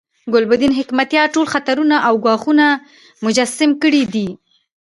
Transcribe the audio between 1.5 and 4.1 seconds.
خطرونه او ګواښونه مجسم کړي